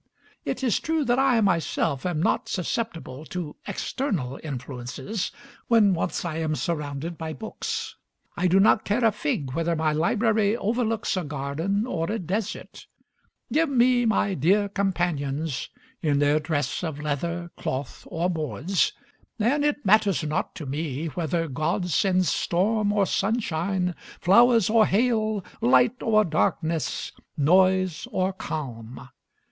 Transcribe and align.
It 0.45 0.63
is 0.63 0.79
true 0.79 1.05
that 1.05 1.19
I 1.19 1.39
myself 1.41 2.07
am 2.07 2.23
not 2.23 2.49
susceptible 2.49 3.23
to 3.25 3.55
external 3.67 4.39
influences 4.43 5.31
when 5.67 5.93
once 5.93 6.25
I 6.25 6.37
am 6.39 6.55
surrounded 6.55 7.19
by 7.19 7.33
books; 7.33 7.97
I 8.35 8.47
do 8.47 8.59
not 8.59 8.83
care 8.83 9.05
a 9.05 9.11
fig 9.11 9.53
whether 9.53 9.75
my 9.75 9.91
library 9.93 10.57
overlooks 10.57 11.15
a 11.15 11.23
garden 11.23 11.85
or 11.85 12.09
a 12.11 12.17
desert; 12.17 12.87
give 13.53 13.69
me 13.69 14.05
my 14.07 14.33
dear 14.33 14.67
companions 14.69 15.69
in 16.01 16.17
their 16.17 16.39
dress 16.39 16.83
of 16.83 16.99
leather, 16.99 17.51
cloth, 17.55 18.01
or 18.09 18.27
boards, 18.27 18.93
and 19.37 19.63
it 19.63 19.85
matters 19.85 20.23
not 20.23 20.55
to 20.55 20.65
me 20.65 21.09
whether 21.09 21.47
God 21.47 21.91
sends 21.91 22.27
storm 22.27 22.91
or 22.91 23.05
sunshine, 23.05 23.93
flowers 24.19 24.67
or 24.67 24.87
hail, 24.87 25.45
light 25.61 26.01
or 26.01 26.25
darkness, 26.25 27.11
noise 27.37 28.07
or 28.11 28.33
calm. 28.33 29.07